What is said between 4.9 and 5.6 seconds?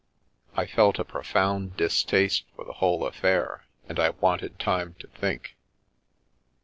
to think.